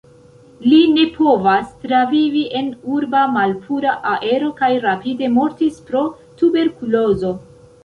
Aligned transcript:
Li 0.69 0.77
ne 0.93 1.03
povas 1.17 1.67
travivi 1.83 2.41
en 2.61 2.71
urba 2.95 3.21
malpura 3.35 3.93
aero 4.15 4.51
kaj 4.63 4.73
rapide 4.89 5.31
mortis 5.37 5.81
pro 5.93 6.05
tuberkulozo. 6.43 7.35